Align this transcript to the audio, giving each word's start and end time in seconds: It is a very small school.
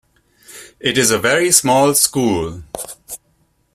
It 0.79 0.97
is 0.97 1.11
a 1.11 1.19
very 1.19 1.51
small 1.51 1.93
school. 1.93 2.63